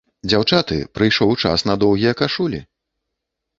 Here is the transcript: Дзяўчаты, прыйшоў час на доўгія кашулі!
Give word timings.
Дзяўчаты, 0.29 0.77
прыйшоў 0.99 1.35
час 1.45 1.67
на 1.73 1.77
доўгія 1.85 2.17
кашулі! 2.25 2.65